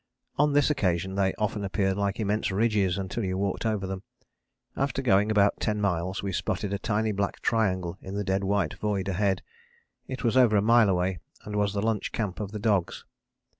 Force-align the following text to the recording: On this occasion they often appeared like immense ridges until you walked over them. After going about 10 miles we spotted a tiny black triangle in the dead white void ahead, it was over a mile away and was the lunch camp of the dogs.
On 0.35 0.53
this 0.53 0.71
occasion 0.71 1.13
they 1.13 1.31
often 1.35 1.63
appeared 1.63 1.95
like 1.95 2.19
immense 2.19 2.49
ridges 2.51 2.97
until 2.97 3.23
you 3.23 3.37
walked 3.37 3.67
over 3.67 3.85
them. 3.85 4.01
After 4.75 4.99
going 4.99 5.29
about 5.29 5.59
10 5.59 5.79
miles 5.79 6.23
we 6.23 6.31
spotted 6.31 6.73
a 6.73 6.79
tiny 6.79 7.11
black 7.11 7.39
triangle 7.41 7.99
in 8.01 8.15
the 8.15 8.23
dead 8.23 8.43
white 8.43 8.73
void 8.73 9.07
ahead, 9.07 9.43
it 10.07 10.23
was 10.23 10.35
over 10.35 10.57
a 10.57 10.61
mile 10.63 10.89
away 10.89 11.19
and 11.45 11.55
was 11.55 11.73
the 11.75 11.83
lunch 11.83 12.11
camp 12.11 12.39
of 12.39 12.51
the 12.51 12.57
dogs. 12.57 13.05